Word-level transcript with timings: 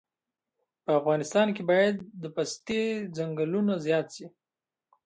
په 0.83 0.91
افغانستان 0.99 1.47
کې 1.55 1.63
باید 1.71 1.95
د 2.21 2.23
پستې 2.35 2.81
ځنګلونه 3.17 3.73
زیات 3.85 4.07
شي 4.15 4.27